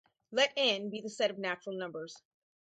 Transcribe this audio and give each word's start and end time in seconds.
Let 0.31 0.51
N 0.57 0.89
be 0.89 0.99
the 1.01 1.11
set 1.11 1.29
of 1.29 1.37
natural 1.37 1.77
numbers. 1.77 2.23